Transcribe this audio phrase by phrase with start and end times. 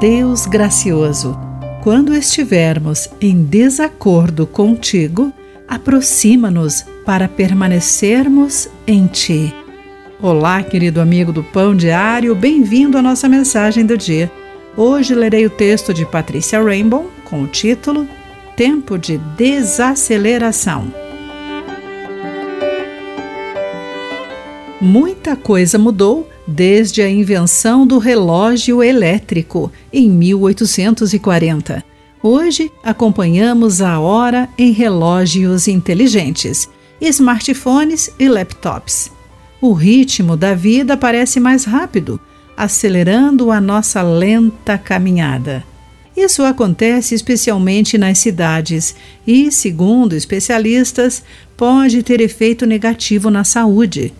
[0.00, 1.38] Deus gracioso,
[1.82, 5.32] quando estivermos em desacordo contigo,
[5.68, 9.54] aproxima-nos para permanecermos em ti.
[10.20, 14.30] Olá, querido amigo do Pão Diário, bem-vindo à nossa mensagem do dia.
[14.76, 18.08] Hoje lerei o texto de Patrícia Rainbow com o título
[18.56, 20.92] Tempo de Desaceleração.
[24.80, 31.84] Muita coisa mudou desde a invenção do relógio elétrico em 1840.
[32.22, 36.68] Hoje acompanhamos a hora em relógios inteligentes,
[37.00, 39.10] smartphones e laptops.
[39.60, 42.20] O ritmo da vida parece mais rápido,
[42.56, 45.64] acelerando a nossa lenta caminhada.
[46.16, 48.94] Isso acontece especialmente nas cidades
[49.26, 51.24] e, segundo especialistas,
[51.56, 54.12] pode ter efeito negativo na saúde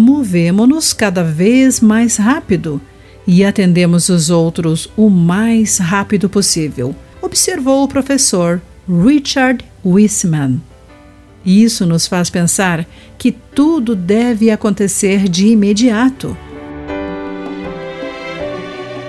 [0.00, 2.80] movemo-nos cada vez mais rápido
[3.26, 10.60] e atendemos os outros o mais rápido possível, observou o professor Richard Wiseman.
[11.44, 16.36] Isso nos faz pensar que tudo deve acontecer de imediato.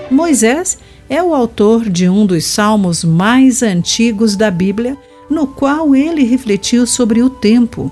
[0.09, 0.77] Moisés
[1.09, 4.97] é o autor de um dos salmos mais antigos da Bíblia,
[5.29, 7.91] no qual ele refletiu sobre o tempo.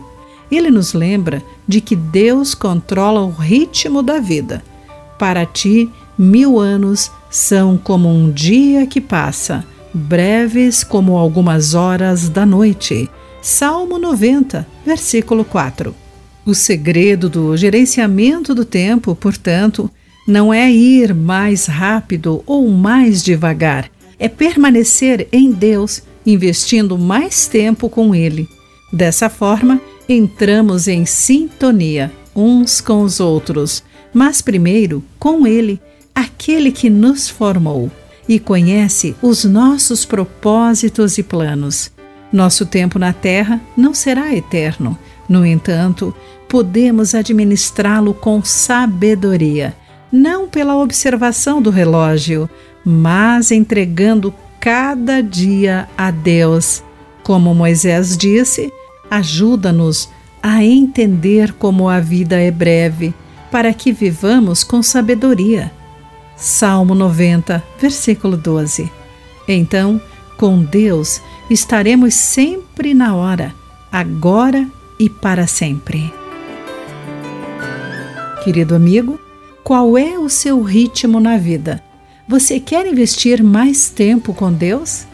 [0.52, 4.64] Ele nos lembra de que Deus controla o ritmo da vida.
[5.18, 12.46] Para ti, mil anos são como um dia que passa, breves como algumas horas da
[12.46, 13.10] noite.
[13.42, 15.96] Salmo 90, versículo 4.
[16.46, 19.90] O segredo do gerenciamento do tempo, portanto,
[20.28, 27.90] não é ir mais rápido ou mais devagar, é permanecer em Deus, investindo mais tempo
[27.90, 28.48] com Ele.
[28.92, 35.80] Dessa forma, entramos em sintonia uns com os outros, mas primeiro com Ele,
[36.16, 37.92] aquele que nos formou
[38.28, 41.92] e conhece os nossos propósitos e planos.
[42.32, 44.98] Nosso tempo na Terra não será eterno.
[45.28, 46.14] No entanto,
[46.48, 49.76] podemos administrá-lo com sabedoria,
[50.12, 52.50] não pela observação do relógio,
[52.84, 56.84] mas entregando cada dia a Deus.
[57.24, 58.72] Como Moisés disse,
[59.10, 60.10] Ajuda-nos
[60.42, 63.14] a entender como a vida é breve,
[63.52, 65.72] para que vivamos com sabedoria.
[66.36, 68.92] Salmo 90, versículo 12.
[69.48, 70.00] Então,
[70.38, 73.54] com Deus estaremos sempre na hora,
[73.92, 76.14] agora e para sempre.
[78.44, 79.20] Querido amigo,
[79.64, 81.84] qual é o seu ritmo na vida?
[82.28, 85.06] Você quer investir mais tempo com Deus?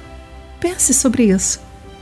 [0.60, 1.60] Pense sobre isso.